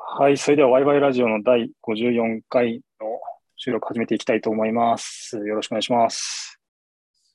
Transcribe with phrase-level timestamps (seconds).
[0.00, 3.06] はい、それではワイワイラジオの第54回の
[3.56, 5.36] 収録始めていきたいと思います。
[5.38, 6.60] よろしくお願いします。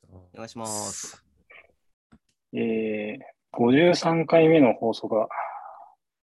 [0.09, 1.23] お願いします。
[2.53, 3.19] えー、
[3.57, 5.27] 53回目の放送が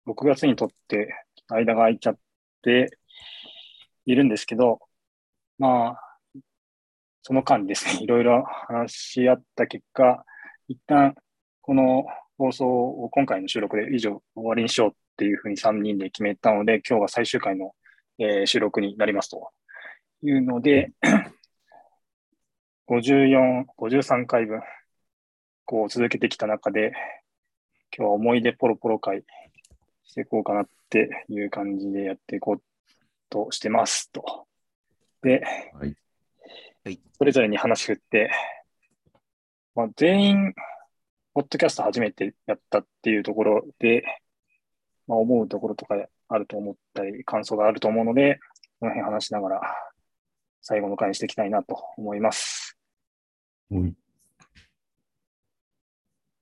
[0.08, 1.14] 6月にとって
[1.50, 2.18] 間が空いちゃっ
[2.62, 2.98] て
[4.06, 4.80] いるんですけど、
[5.58, 6.42] まあ、
[7.24, 10.26] その間にですね、 いろいろ話し合った結果、
[10.70, 11.16] 一旦
[11.62, 12.06] この
[12.38, 17.76] 放送を今回の収録で以上終わりにしようっていうふうに3人で決めたので、今日が最終回の、
[18.18, 19.52] えー収録になりますと
[20.24, 20.94] いうので、
[22.90, 24.62] 54、53回分、
[25.66, 26.92] こう続けてきた中で、
[27.96, 29.24] 今日は思い出ポロポロ会
[30.06, 32.62] していこうかなっていう感じでやっていこう
[33.30, 34.48] としてますと。
[35.22, 37.00] で、はい。
[37.16, 38.32] それぞれに話振って、
[39.76, 40.54] まあ、全員、
[41.36, 44.04] ポッドキャスト初めてやったっていうところで、
[45.12, 45.96] まあ、思うところとか
[46.30, 48.40] あると思ったり、感想があると思うので、
[48.80, 49.62] この辺話しながら、
[50.62, 52.78] 最後の回にしていきたいなと思います。
[53.70, 53.90] おい。
[53.90, 53.94] っ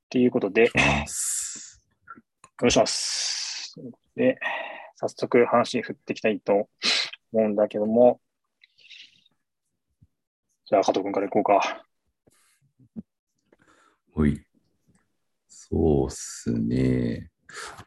[0.10, 0.70] ていうことで、よ。
[0.76, 1.80] ろし
[2.56, 3.76] くお願いします。
[4.16, 4.38] で、
[4.98, 6.70] 早速話振っていきたいと
[7.34, 8.22] 思うんだけども、
[10.68, 11.84] じゃあ加藤君からいこうか。
[14.14, 14.46] おい。
[15.48, 17.32] そうっすね。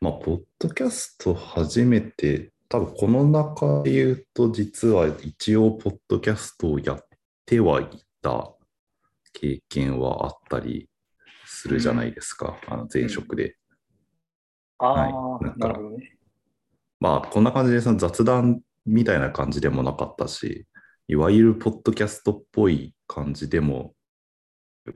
[0.00, 7.04] まあ、ポッドキャスト初めて、多分この中で言うと、実は一応、ポッドキャストをやっ
[7.46, 7.88] てはい
[8.20, 8.54] た
[9.32, 10.88] 経験はあったり
[11.46, 13.56] するじゃないですか、あの前職で。
[14.78, 16.16] ああ、はいなんかなるほどね。
[16.98, 20.66] まあ、こんな感じでその雑談みたいな感じでもなかったし、
[21.08, 23.94] いわゆるポッドキャストっぽい感じでも、
[24.84, 24.94] 普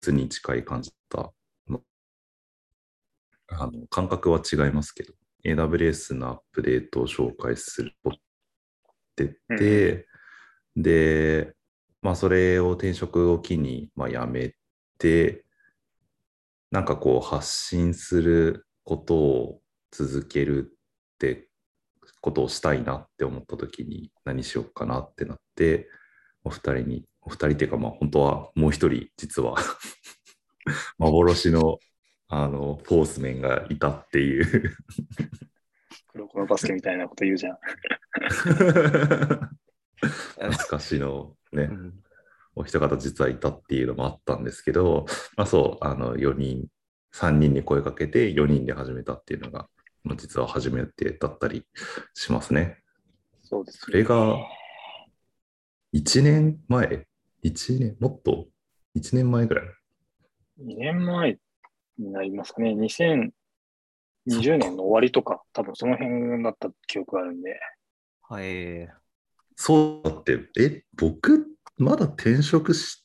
[0.00, 1.34] 通に近い感じだったの。
[3.48, 5.12] あの感覚は違いますけど、
[5.44, 8.18] AWS のアップデートを紹介するっ
[9.16, 10.06] てて、
[10.76, 11.54] で、
[12.02, 14.54] まあ、それを転職を機に、まあ、やめ
[14.98, 15.44] て、
[16.70, 21.48] なんかこう発信することを続けるって
[22.20, 25.88] ことをしたいなって思った時に何しようかなってなって
[26.44, 29.56] お二人にお二人っていうかまあ本当はもう一人実は
[30.98, 31.78] 幻の
[32.28, 34.76] あのフォースメンがいたっていう
[36.08, 37.58] 黒子のバスケみたいなこと言うじゃん。
[40.36, 41.94] 懐かしのねうん
[42.58, 45.06] お一方実はいたっていうのもあったんですけど、
[45.36, 46.66] まあそう、あの4人、
[47.14, 49.68] 3人に声かけて4人で始めたっていうのが、
[50.02, 51.64] まあ実は初めてだったり
[52.14, 52.82] しますね。
[53.44, 54.36] そうです、それが
[55.94, 57.06] 1年前
[57.44, 58.48] ?1 年、もっと
[58.96, 59.64] ?1 年前ぐらい
[60.60, 61.38] ？2年前
[61.98, 62.74] になりますかね。
[62.74, 63.30] 2020
[64.58, 67.60] 年の終わりとか、多分その辺だった記憶があるんで。
[68.22, 68.88] はい。
[69.56, 73.04] そうだって、え、僕、まだ転職し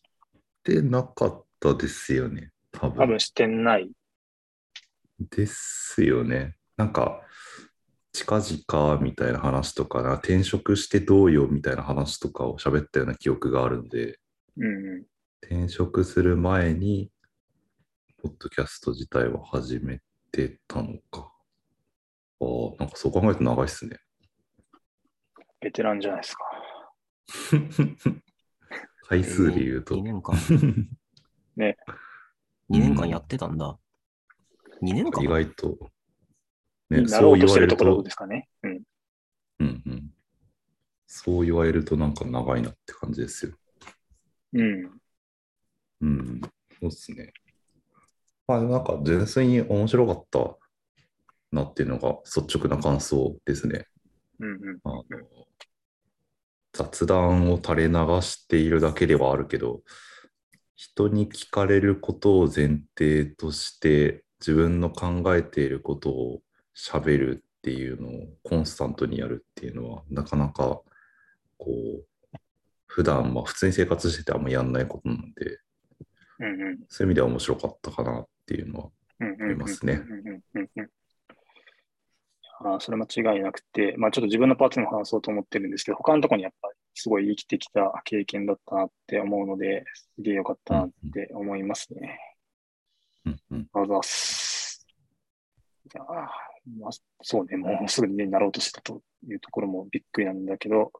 [0.63, 2.51] てなかったですよね。
[2.71, 2.97] 多分。
[2.99, 3.91] 多分してない。
[5.19, 6.55] ですよね。
[6.77, 7.21] なんか、
[8.11, 14.19] 近々みたいな話とかな、転職してどうよみたいな話とかを喋ったような記憶があるんで、
[14.57, 15.03] うんうん。
[15.41, 17.09] 転職する前に、
[18.23, 19.99] ポッドキャスト自体は始め
[20.31, 21.29] てたのか。
[22.39, 22.47] ああ、
[22.79, 23.97] なんかそう考えると長いっすね。
[25.59, 26.45] ベテランじゃないですか。
[29.09, 30.03] 回数で言うと2。
[30.03, 30.37] 年間。
[31.57, 31.75] ね。
[32.69, 33.77] 2年間やってたんだ。
[34.81, 35.21] 2年間？
[35.21, 35.91] 意外と、
[36.89, 38.47] ね、なろそう言われるうとしてるところとで、すかね。
[38.63, 38.83] うん。
[39.59, 40.13] うんうん。
[41.07, 43.57] そう言われるとなんか長いなって感じですよ。
[44.53, 45.01] うん。
[45.99, 47.33] うん、そうですね。
[48.47, 50.57] まあ、なんか純粋に面白かった
[51.51, 53.87] なっていうのが率直な感想ですね。
[54.39, 54.79] うんうん。
[54.83, 55.03] あの
[56.73, 59.81] 雑談を垂れ流しているだけではあるけど、
[60.75, 66.41] 人に聞かれることを前提として自分の考えていることを
[66.75, 68.11] 喋るっていうのを
[68.43, 70.81] コンスタントにやるっていうのはなかなか
[71.57, 72.05] こう
[72.87, 75.59] 普段まあ普通に生活しててあんまやんないことなんで
[76.39, 76.79] うんうん。
[76.89, 80.01] そういう意味では面白かったかなっていうのはうんうんうんありますね
[82.59, 92.19] あーそれ間違いなくて、まあちょっと自分のパーツも話そうと思ってるんですけど、他のところにやっぱりすごい生きてきた経験だったなって思うので、すげえよかったなって思いますね。
[93.25, 94.87] うんうんありがとうございます。
[95.85, 96.05] いやー
[96.79, 96.91] まあ、
[97.21, 100.93] そうね、もうすぐに、ね、なろうとしてたというところもびっくりなんだけど、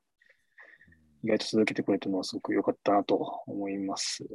[1.23, 3.15] 意外と続けてくれたのはすごく良かったなと
[3.47, 4.25] 思います。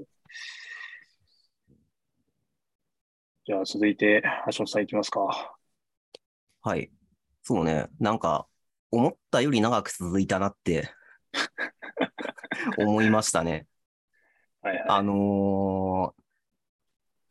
[3.49, 4.23] じゃあ続いて、
[4.53, 5.57] 橋本さんいきますか。
[6.61, 6.91] はい。
[7.43, 8.47] そうね、なんか、
[8.91, 10.91] 思ったより長く続いたなって
[12.77, 13.67] 思いましたね。
[14.61, 14.85] はいはい。
[14.87, 16.23] あのー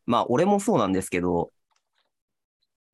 [0.07, 1.51] まあ、俺もそうなんですけど、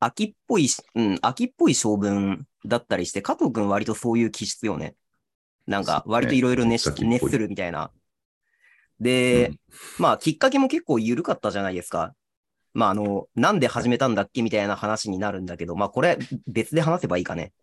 [0.01, 4.97] 秋っぽいし、うん、秋っぽい性分だったりして、加藤くん割とそういう気質よね。
[5.65, 7.89] なんか、割といろいろ熱するみたいな。
[8.99, 9.59] で、うん
[9.97, 12.13] まあ、きっかけも結構緩かったじゃないですか。
[12.73, 16.17] まあ、あの、なんで始めたんだっけみたいな話になるんだけど、まあ、これ
[16.47, 17.53] 別で話せばいいかね。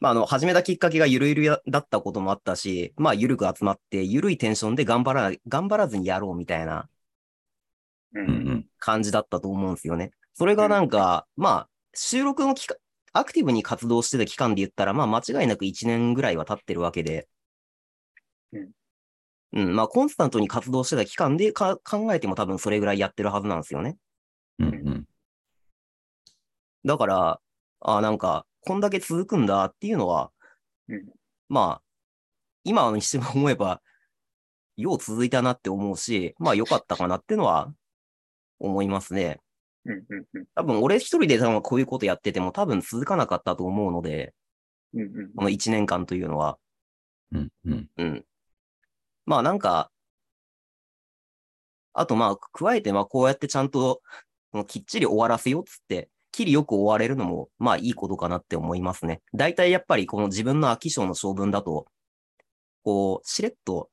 [0.00, 6.88] まあ、あの、始めたきっかけがゆるゆるやだったこともあったし、まあ、ゆるく集まって、ゆるいテンションで頑張らな、頑張らずにやろうみたいな
[8.78, 10.12] 感じだったと思うんですよね。
[10.34, 12.76] それがなんか、まあ、収録の期間、
[13.12, 17.28] アクティブに活動してた期間で言ったら、まあ、間違いなく1年ぐらいは経ってるわけで、
[18.52, 18.70] うん。
[19.52, 23.96] うん、まあ、コンスタントに活動してた期間でか考えても多分それぐらいやってるはずなんですよね。
[24.58, 25.08] うんうん
[26.84, 27.40] だから、
[27.80, 30.30] あなんか、こんだけ続くんだっていうのは、
[30.88, 31.04] うん
[31.48, 31.82] まあ、
[32.64, 33.82] 今にしても思えば、
[34.76, 37.72] よう続いたなって思うし、まあ良かったかなっていうのは
[38.60, 39.40] 思いますね。
[39.84, 44.34] うんうんうん多分俺一人で多分こういうことやってても多分続かなかったと思うので、
[44.94, 46.58] うんうんこの1年間というのは。
[47.32, 48.24] うんうんうん。
[49.26, 49.90] まあなんか、
[51.92, 54.00] あとまあ加えてまあこうやってちゃんと
[54.52, 59.20] そのきっちり終わらせようっつって、きりよく終われるのもまあいいことかなって思いますね。
[59.34, 61.86] 大体やっぱりこの自分の飽き性の性分だと、
[62.84, 63.90] こう、しれっと、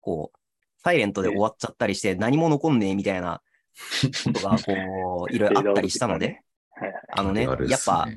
[0.00, 0.38] こう、
[0.82, 3.42] サイレントで終わっちゃったりして何も残んねえみたいな
[4.24, 6.40] ことがこう、いろいろあったりしたので。
[7.12, 8.08] あのね、やっぱ、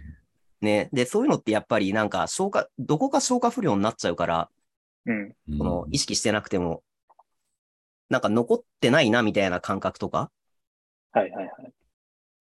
[0.62, 4.50] ね、で、そういうのってやっぱりなんか消化、どこか消化不良になっちゃうから、
[5.06, 6.82] この意識してなくても、
[8.10, 10.32] なんか残ってないなみたいな感覚とか
[11.14, 11.74] はいはいはい。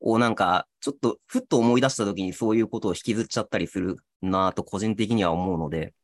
[0.00, 5.94] をなんか、ちょっとふっと思い出した時にそういうことを引きずっちゃったりするなぁと個人的には思うので、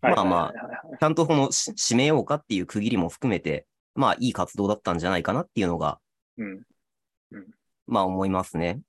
[0.00, 0.52] まあま
[0.92, 6.00] あちゃんとこのし締めようかっていう区切りも含めて、まあいい活動だったんじゃないかなっていうのが、
[6.38, 6.62] うん。
[7.86, 8.80] まあ思いますね。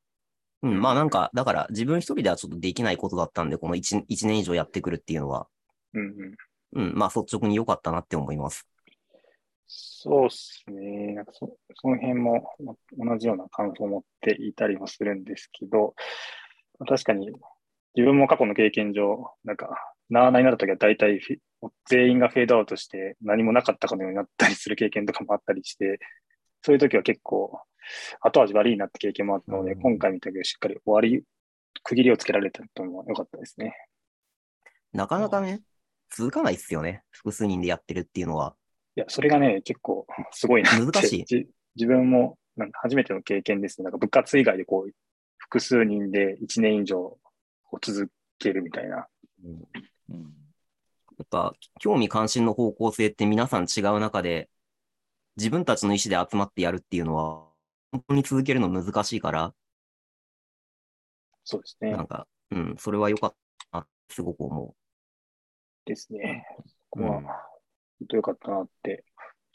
[0.63, 5.47] うん、まあなんか、だから自分一人ではちょっとできないことだったんで、この 1, 一年以上やってくるっていうのは、
[5.93, 6.35] うん
[6.73, 6.87] うん。
[6.89, 8.67] うん、まあ率直に良かったなって思います。
[9.67, 11.13] そうですね。
[11.13, 15.95] なんかそその辺もま同じような感想を持っていたりもするんですけど、
[16.79, 17.27] まあ確かに
[17.95, 19.69] 自分も過去の経験上、なんか、
[20.09, 21.19] なあなあになった時は大体
[21.89, 25.99] 全員がフェードアウトして何もなかったかのようになったりする経験とかもあったりして、
[26.61, 27.59] そういう時は結構
[28.21, 31.23] 後味悪いなって経験もあったので、うん今回みたいにしっかり終わり、
[31.83, 33.73] 区切りをつけられたのは良かったですね。
[34.91, 35.61] なかなかね、
[36.15, 37.03] 続かないっすよね。
[37.11, 38.55] 複数人でやってるっていうのは。
[38.95, 40.71] いや、それがね、結構すごいな。
[40.71, 41.25] 難しい？
[41.25, 43.83] じ自分もなんか初めての経験ですね。
[43.83, 44.91] なんか部活以外でこう、
[45.37, 47.17] 複数人で1年以上
[47.63, 49.07] こう続けるみたいな。
[49.43, 49.63] うん
[51.17, 54.49] やっぱ、興味関心の方向性って皆さん違う中で、
[55.37, 57.47] 自分たちの意思で集まってやるっていうのは、
[57.91, 59.53] 本当に続けるの難しいから、
[61.43, 62.01] そうですねな。
[62.01, 63.35] んか、うん、それは良かっ
[63.71, 64.75] たなすごく思
[65.85, 66.45] ですね。
[66.89, 67.03] こう。
[67.03, 67.52] こは、
[68.01, 69.05] うん本当良かったなって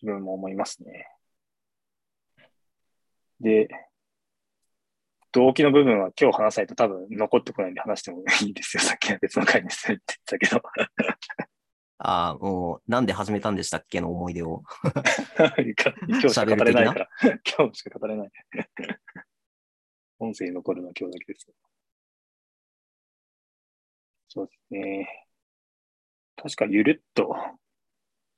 [0.00, 1.06] 自分も思いますね。
[3.40, 3.68] で、
[5.32, 8.82] 動機の部分は今日話さないと多分残ってこないんで話してもいいですよ。
[8.84, 10.62] さっきは別の回にするって言ってたけど。
[12.00, 14.62] ああ、もう、なんで始めたんでしたっけの思い出を。
[16.08, 17.08] 今日しか語れないから、
[17.56, 18.30] 今日しか語れない。
[20.20, 21.48] 音声に残るのは今日だけです。
[24.28, 25.26] そうですね。
[26.36, 27.36] 確かゆるっと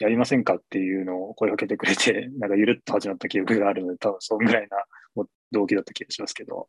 [0.00, 4.84] やりませんかっていうのを声かけてくれて、 なんかゆるっと始まった記憶があるので、多分そんぐらいな
[5.52, 6.66] 動機だった気がしますけど。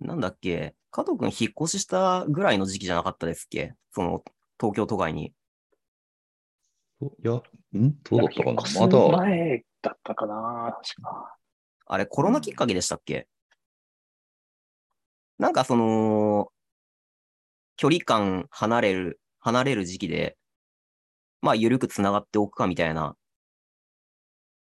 [0.00, 0.74] なんだっけ？
[0.90, 3.74] 加藤くん引っ越ししたぐらいの時期じゃなかったですっけ？
[3.90, 4.24] その、
[4.58, 5.34] 東京都外に。
[7.00, 7.42] いや、ん？
[8.04, 8.62] どうだったかな？
[8.80, 11.36] まだ、前だったかな確か。
[11.86, 13.26] あれ、コロナきっかけでしたっけ、
[15.38, 16.52] なんかその、
[17.76, 20.36] 距離感離れる、離れる時期で、
[21.40, 23.16] まあ、緩く繋がっておくかみたいな、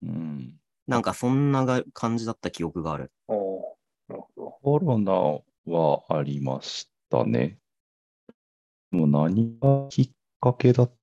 [0.03, 0.55] うん、
[0.87, 3.11] なんかそんなが感じだった記憶がある。
[3.29, 3.77] おー
[4.09, 4.59] なるほど。
[4.63, 5.13] コロナ
[5.73, 7.59] はありましたね。
[8.91, 10.97] もう何がきっかけだと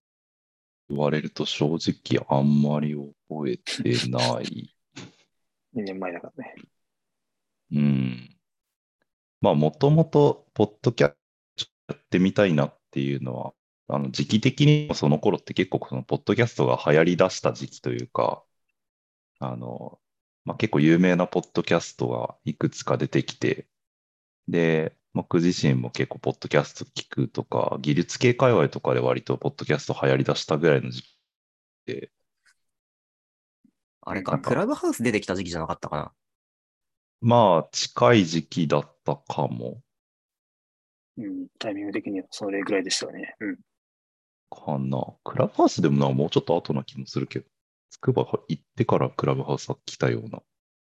[0.89, 2.96] 言われると正直あんまり
[3.27, 4.74] 覚えてない。
[5.75, 6.56] 2年前だからね。
[7.72, 8.38] うん。
[9.42, 11.13] まあ、もともと、ポッドキャ
[11.58, 13.53] ストやってみたいなっていうのは、
[13.95, 18.43] あの時期的にもその頃って結構そのポッドキャストが流行り出した時期というか、
[19.39, 20.00] あの、
[20.45, 23.67] まあ、結構有名なポッドキャストがいくつか出てきて、
[24.47, 31.17] で、僕自身も結構、ポッドキャスト聞くとか、技術系界隈とかで割と、ポッドキャスト流行り出したぐらいの時期
[31.85, 32.12] で、
[34.01, 36.13] あれか、クラブハウス出てきた時期じゃなかったかな？
[37.21, 39.81] まあ、近い時期だったかも、
[41.15, 43.35] うん、タイミング的にはそれぐらいでしたよね。
[43.39, 43.59] うん。
[44.53, 45.05] かな。
[45.24, 47.45] クラブハウスでもな、もうちょっと後な気もするけど、
[47.89, 50.41] つくば行ってからクラブハウスは来たような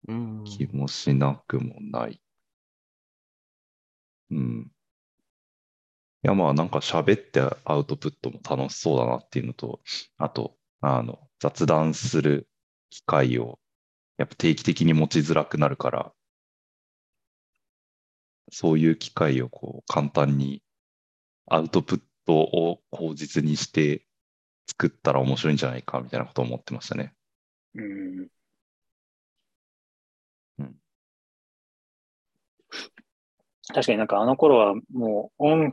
[0.08, 0.44] うん。
[0.46, 2.22] 気もしなくもない。
[4.32, 4.72] うん。
[6.24, 9.82] いや、まあなんか喋ってアウトプットも楽しそうだなっていうのと、
[10.18, 12.48] あと、あの、雑談する
[12.90, 13.60] 機会を
[14.18, 16.14] やっぱ定期的に持ちづらくなるから、
[18.52, 20.64] そういう機会をこう簡単に
[21.48, 24.06] アウトプットを口実にして
[24.68, 27.14] 作ったら面白いんじゃないかみたいなことを思ってましたね。
[27.76, 28.28] うん。
[30.60, 30.76] うん
[33.68, 35.72] 確かになんかあの頃はもう音、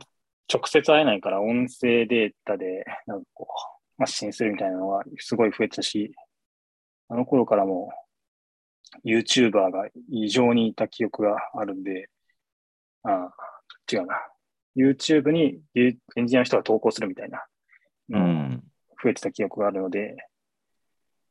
[0.51, 6.11] 直接会えないから音声データでなんかこう発信するみたいなのがすごい増えてたし、
[7.09, 7.91] あの頃からも
[9.03, 12.09] う YouTuber が異常にいた記憶があるんで、
[13.03, 13.33] ああ、
[13.91, 14.15] 違うな。
[14.75, 17.45] YouTube にエンジニアの人が投稿するみたいな
[18.09, 18.63] うん。
[19.01, 20.15] 増えてた記憶があるので、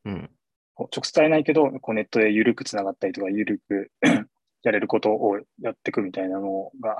[0.04, 0.30] うん。
[0.76, 3.90] 直接会えないけど、こうネットで緩くつながったりとか、緩く
[4.62, 6.96] やれることをやっていくみたいなのが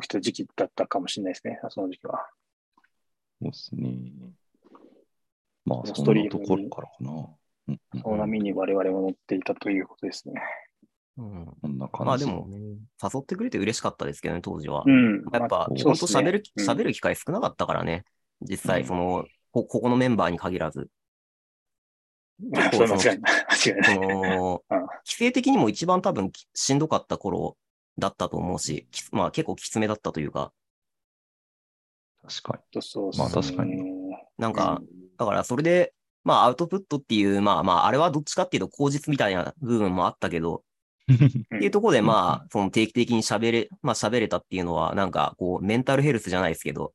[0.00, 2.28] 起きた時期だったかもしれないですね、その時期は。
[3.40, 4.12] そうですね。
[5.64, 7.36] まあ、スそんなトリームにところからかな。
[8.02, 10.42] その波に我々も乗っていたということですね。
[11.16, 11.46] うん。
[11.62, 12.04] こんな感じ。
[12.06, 12.58] まあでもね、
[13.02, 14.82] 誘ってくれて嬉しかったですけどね、当時は。
[14.86, 15.22] うん。
[15.32, 18.04] やっぱ、まあ本当喋る、うん喋る機会少なかったからね。
[18.40, 20.88] 実際、うんその、こ、ここのメンバーに限らず。
[22.50, 23.46] ま あそれ間違いない。
[23.48, 24.38] 間違いない。
[24.38, 24.62] 規
[25.06, 27.56] 制的にも一番多分きしんどかった頃
[27.98, 30.52] だったと思うし、きまあ結構きつめだったというか、
[32.22, 33.74] 確かそうそうまあ確かに
[34.38, 34.80] なんか、
[35.18, 35.94] だからそれで、
[36.24, 40.64] まあアウトプットっていう、まあまあ、あれはどっちかっていうと口実みたいな部分もあったけど、
[41.12, 46.94] っていうところでまあ、その定期的に喋れ、まあ喋れたっていうのは、なんかこう、メンタルヘルスじゃないですけど、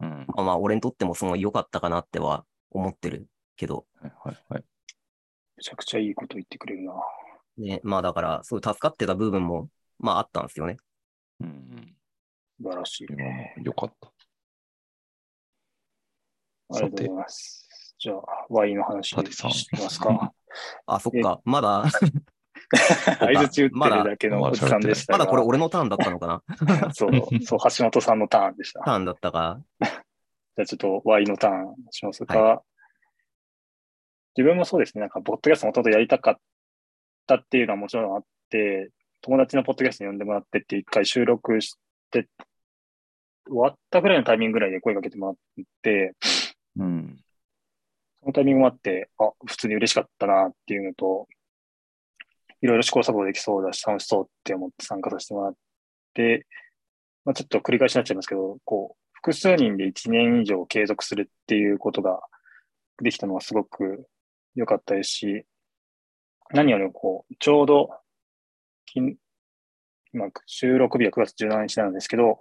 [0.00, 0.26] うん。
[0.28, 3.26] まあまあ、俺にとってもすごい良かったかなっては思ってる
[3.56, 4.64] けど、はいはいはい。
[5.56, 6.94] めちゃくちゃいいこと言ってくれるな。
[7.58, 10.76] ね、まあだから、そういう助かってた部分も、まああったんですよね。
[11.40, 11.96] うん
[12.58, 13.06] 素晴らしい。
[13.06, 13.20] うん。
[13.20, 14.12] いやまあよかった。
[16.68, 17.94] ありがとうございます。
[17.98, 19.30] じゃあ、Y の話さて
[19.82, 20.32] ますか。
[20.86, 21.84] あ、そっか、まだ、
[23.18, 25.18] 相づち打ってるだけのおじさんでしたが。
[25.18, 26.42] まだこれ俺のターンだったのかな？
[26.92, 27.10] そう、
[27.42, 28.80] そう、橋本さんのターンでした。
[28.80, 29.60] ターンだったか？
[29.80, 32.38] じゃあちょっと Y のターンしますか。
[32.38, 32.62] は
[34.36, 36.36] 自分もそうですね、なんか、ポッドキャストもともとやりたかっ
[37.26, 38.90] たっていうのはもちろんあって、
[39.22, 41.78] 友達のポッドキャストに呼んでもらってって、一回収録し
[42.10, 42.28] て、
[43.46, 45.36] 終わったぐらいのタイミングぐらいで声かけてもらっ
[45.80, 46.14] て、
[46.76, 47.16] うん。
[48.20, 51.28] そのタイミングもあって、あ、普通に嬉しかったなっていうのと、
[52.62, 55.54] いろいろ試行錯誤できそうだし、楽しそうって思って参加させてもらっ
[56.14, 56.46] て、
[57.24, 62.20] まあ、ちょっと繰り返しになっちゃいますけど、こう、複数人で1年以上継続するっていうことが
[63.02, 64.06] できたのはすごく
[64.54, 65.44] 良かったですし、
[66.50, 67.90] 何よりもこう、ちょうど、
[68.94, 72.40] 今、収録日は9月17日なんですけど、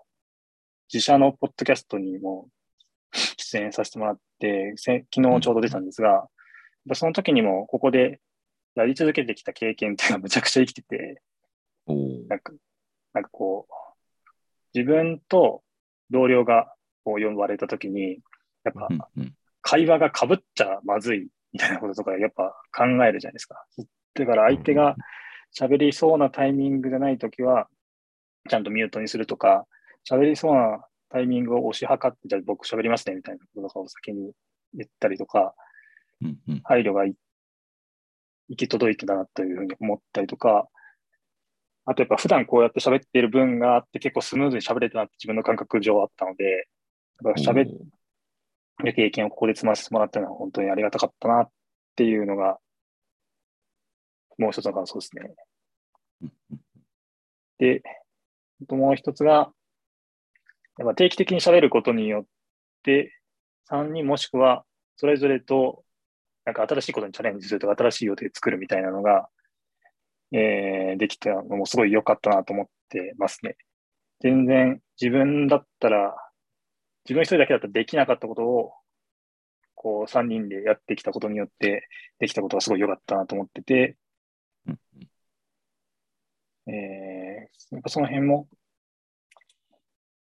[0.93, 2.47] 自社のポッドキャストにも
[3.37, 6.27] 出演させてもらって、昨日ちょうど出たんですが、
[6.93, 8.19] その時にもここで
[8.75, 11.21] やり続けてきた経験っていうのはむちゃくちゃ生きてて、
[12.27, 12.53] なんか、
[13.13, 13.73] なんかこう、
[14.73, 15.63] 自分と
[16.09, 18.19] 同僚がこう呼ばれた時に、
[18.63, 18.89] やっぱ
[19.61, 23.63] 会話が被っちゃまずいみたいなこととかやっぱ考えるじゃないですか。
[24.15, 24.95] だから相手が
[25.57, 27.67] 喋りそうなタイミングじゃない時は、
[28.49, 29.65] ちゃんとミュートにするとか、
[30.09, 34.33] 喋りそうなタイミングを押し量って、じゃあ僕喋りますねみたいなこととかを先に
[34.73, 35.55] 言ったりとか、
[36.63, 37.15] 配慮がい
[38.49, 40.67] 行き届いてたなというふうに思ったりとか、
[41.85, 46.67] あとやっぱ普段こうやって喋っている分があって結構スムーズに喋れたなって自分の感覚上あったので、
[47.23, 47.65] やっぱ喋
[48.83, 51.49] る経験をここで積ませてもらったのは本当にありがたかったなっ
[51.95, 52.57] ていうのが、
[54.37, 55.33] もう一つの感想ですね。
[57.57, 57.83] で、
[58.67, 59.53] もう一つが、
[60.77, 62.25] やっぱ定期的に喋ることによっ
[62.83, 63.13] て、
[63.69, 64.65] 3人もしくは
[64.97, 65.84] それぞれと
[66.45, 69.29] なんか新しいことにチャレンジするとか、新しい予定作るみたいなのが、
[70.31, 73.57] えーできたのもすごい良かったなと思ってますね。
[74.21, 76.15] 全然自分だったら、
[77.05, 78.73] 自分一人だけだったらできなかったことを、
[79.75, 81.87] こう3人でやってきたことによって
[82.19, 83.97] できたことはすごい良かったなと思ってて、
[86.67, 87.15] えー
[87.71, 88.47] やっぱその辺も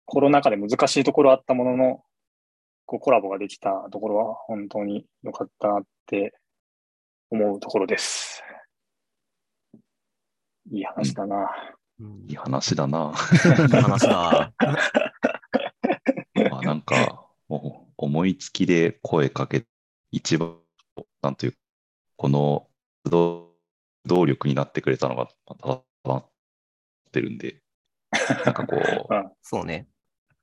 [0.05, 2.03] コロナ禍で難しいところあったものの、
[2.89, 6.33] こうコラボができたところは本当に良かったなって
[7.29, 8.43] 思うところです。
[10.71, 11.51] いい話だな。
[11.99, 13.13] うんいい話だな。
[13.71, 14.53] いい話だ。
[16.49, 19.67] ま あなんか、お思いつきで声かけ、
[20.09, 20.57] 一番、
[21.21, 21.57] なんというか、
[22.15, 22.71] この
[23.05, 23.53] 動
[24.05, 26.31] 動力になってくれたのが、まあただただっ
[27.11, 27.61] てるんで、
[28.45, 28.79] なんかこう、
[29.13, 29.87] うんそうね。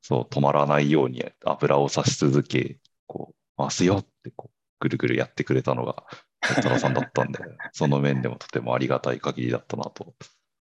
[0.06, 6.04] そう、止まらないように油を差し続け、こう、回すよって、こう、ぐるぐるやってくれたのが、
[6.40, 7.40] 多田さんだったんで、
[7.74, 10.14] その面でもとてもありがたい限りだったなと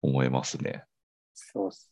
[0.03, 0.85] 思いますね。
[1.33, 1.91] そうっす。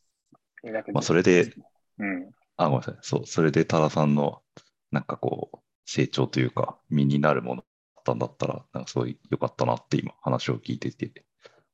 [0.92, 1.54] まあ、それで、
[1.98, 2.30] うん。
[2.58, 2.98] あ、ごめんなさい。
[3.00, 4.42] そう、それで多田さんの、
[4.90, 11.24] なんかこう、成長というか、身になるものだったんだったら、なんかすごい良かったなって今、話を聞いてて、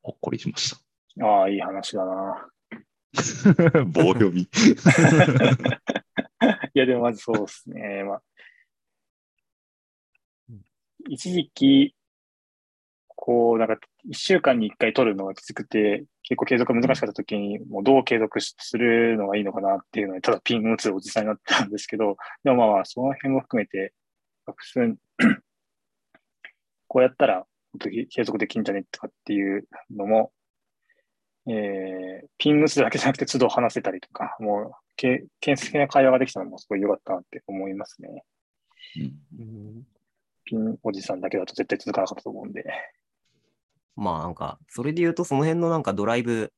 [0.00, 0.76] ほっこりしまし
[1.20, 2.50] ああ、いい話だな。
[3.12, 3.84] た。
[3.86, 4.42] 棒読み。
[6.74, 8.04] いや、でもまずそうですね。
[8.04, 8.22] まあ
[10.50, 10.62] うん、
[11.08, 11.94] 一時期、
[13.16, 23.92] こう、なんか、一週間に一回取るのがきつくて、結構継続が難しかった時に、もうどう継続しするのがいいのかなっていうのに、ただピング打つおじさんになったんですけど、でもまあまあ、その辺も含めて、
[24.44, 24.96] 普通に
[26.88, 30.32] こうやったら、本当に継続できんじゃねとかっていうのも、
[31.48, 38.24] えー、ピングするだけじゃなくて、都度話せたりとか、もう、け建設的な会話ができたのもすごい良かったなって思いますね。
[38.96, 39.86] うんうん
[40.46, 42.64] ピンおじさんだけだと絶対続かなかったと思うんで。
[43.96, 46.52] まあなんか、それで言うとその辺のなんかドライブ、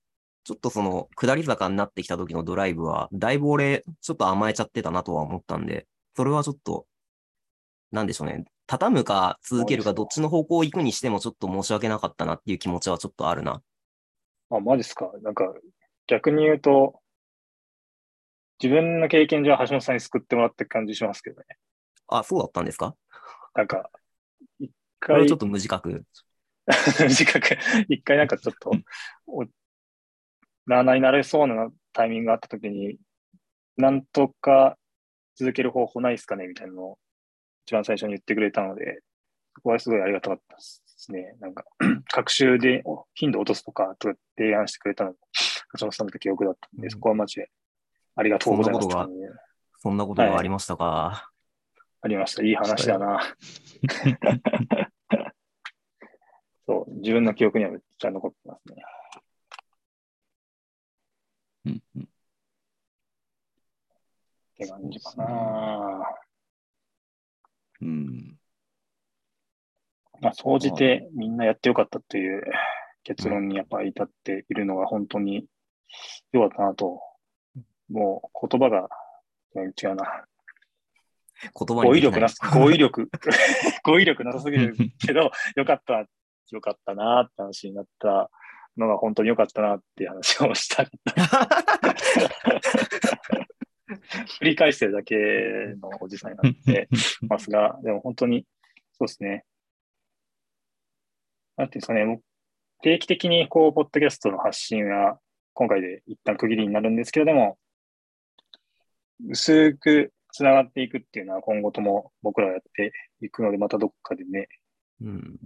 [0.44, 6.86] ちょっとその下り坂になってきた時のドライブは、だいぶ俺、ちょっと甘えちゃってたなとは思ったんで、それはちょっと、
[7.90, 8.44] なんでしょうね。
[8.66, 13.62] 畳むか続けるかどっちの方向行くにしてもちょっと申し訳なかったなっていう気持ちはちょっとあるな。
[14.50, 15.10] あ、マジっすか？
[15.22, 15.52] なんか、
[16.06, 17.00] 逆に言うと、
[18.62, 21.44] 自分の経験上は橋本さんに救ってもらった感じしますけどね。
[22.08, 22.94] あ、そうだったんですか？
[23.54, 23.90] なんか、
[24.58, 24.70] 一
[25.00, 26.04] 回これはちょっ、と無自覚。
[26.66, 27.56] 短く、
[27.88, 28.70] 一回なんかちょっと、
[29.26, 29.44] お
[30.66, 32.98] なあなあになれそうなタイミングがあった時に、
[33.76, 34.76] なんとか
[35.36, 36.46] 続ける方法ないですかね？
[36.46, 36.98] みたいなのを
[37.64, 39.00] 一番最初に言ってくれたので、
[39.54, 41.36] そこはすごいありがたかったですね。
[41.40, 41.64] なんか、
[42.14, 45.16] 学習でお頻度落とすとかとか提案してくれたのも、
[45.78, 47.50] 橋本さんの記憶だったんで、うんそこはマジで
[48.16, 49.08] ありがとうございますってそ。
[49.80, 51.30] そんなことがありましたか？
[52.00, 52.42] ありました。
[52.42, 53.20] いい話だな。
[56.66, 58.82] そう、自分の記憶にはめっちゃ残ってますね。
[61.66, 62.06] うんうんっ
[64.58, 66.04] て感じかな。
[67.80, 68.37] うん。
[70.20, 72.42] まあ、総じてみんなやってよかったっていう
[73.04, 75.46] 結論にやっぱり至っているのが本当に
[76.32, 77.00] 良かったなと。
[77.90, 78.88] もう言葉が
[79.54, 80.24] うん違うな。
[81.42, 83.08] 言葉語彙力なす、 語彙力、
[83.84, 86.06] 語彙力なさすぎるけど、よかった、
[86.50, 88.30] よかったなって話になった
[88.76, 90.84] のが本当に良かったなっていう話をした。
[94.40, 95.14] 繰り返してるだけ
[95.80, 96.88] のおじさんになって
[97.22, 98.46] ますが、でも本当に、
[98.92, 99.44] そうですね。
[101.58, 102.22] なんていうんですかね、もう
[102.82, 105.18] 定期的にこう、ポッドキャストの発信は、
[105.54, 107.58] 今回で一旦区切りになるんですけれども、
[109.28, 114.48] 薄くつながっていくっていうのは今後とも僕らはやっていくので、またどっかでね、
[115.00, 115.38] うん。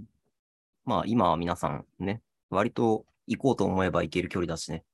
[0.84, 2.20] まあ今は皆さんね、
[2.50, 4.84] 割と行こうと思えば行ける距離だしね。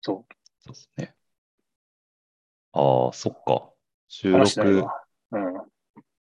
[0.00, 0.24] そ
[0.60, 1.14] そうですね。
[2.72, 3.70] ああ、そっか。
[4.06, 4.92] 収録、よ。
[5.32, 5.54] うん。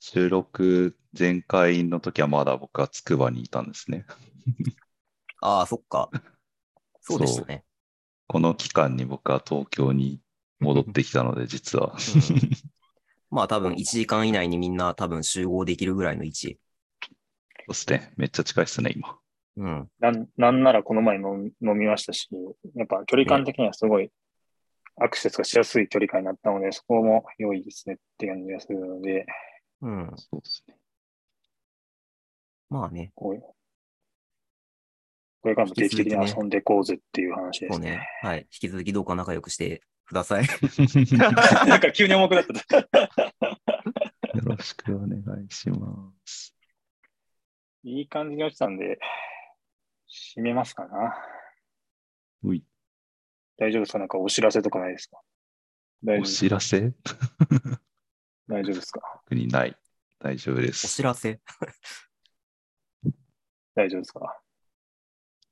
[0.07, 4.05] 収録前回の時はまだ僕は筑波にいたんですね。
[5.41, 6.11] ああ、そっか。
[7.01, 7.63] そうでしたね。
[8.27, 10.21] この期間に僕は東京に
[10.59, 11.93] 戻ってきたので、実は。
[11.93, 11.95] うん
[13.31, 16.59] まあ多分1時間以内にみんな多分集合できるぐらいの位置。
[17.01, 18.13] そうですね。
[18.15, 19.19] めっちゃ近いですね、今。
[19.57, 19.89] うん。
[19.99, 22.29] なんなんならこの前飲み飲みましたし、
[22.75, 24.11] やっぱ距離感的にはすごい
[24.97, 29.25] アクセスがしやすい距離感になったので、そこも良いですねって感じがするので、
[29.81, 30.11] うん。
[30.17, 30.75] そうですね。
[32.69, 33.11] まあね。
[33.15, 33.41] こう
[35.41, 37.75] これからも定期的に遊んでいこうぜっていう話ですね。
[37.75, 38.07] そうね。
[38.21, 38.39] はい。
[38.41, 40.45] 引き続きどうか仲良くしてください。
[41.67, 42.77] なんか急に重くなった。
[42.79, 46.55] よろしくお願いします。
[47.83, 48.97] いい感じに落ちたんで、
[50.35, 51.15] 締めますかな。
[52.43, 52.63] うい、
[53.57, 53.99] 大丈夫ですか？
[53.99, 55.21] なんかお知らせとかないですか？
[56.03, 56.91] 大お丈夫知らせ？
[58.47, 59.01] 大丈夫ですか？
[59.25, 59.75] 特にない。
[60.19, 60.87] 大丈夫でおす。
[60.87, 61.39] 知らせ。
[63.75, 64.39] 大丈夫ですか？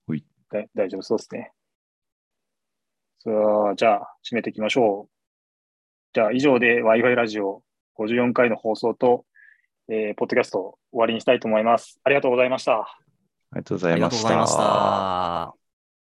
[0.08, 1.52] ほいだ大丈夫そうですね。
[3.20, 5.14] それは、じゃあ、締めていきましょう。
[6.14, 7.64] じゃあ以上で Wi-Fi ラジオ
[7.98, 9.26] 54回の放送と、
[9.90, 12.00] えーポッドキャストを終わりにしたいと思います。
[12.04, 12.82] ありがとうございました。
[12.82, 12.86] あ
[13.54, 14.58] りがとうござありがいましとうございました。
[14.58, 15.63] た。